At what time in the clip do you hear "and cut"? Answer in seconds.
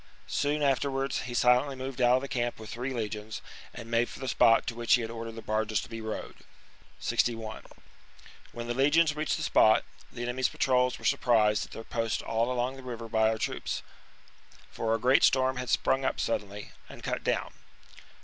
16.89-17.23